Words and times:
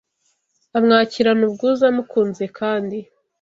amwakirana 0.77 1.43
ubwuzu, 1.47 1.83
amukunze 1.89 2.45
kandi 2.57 2.97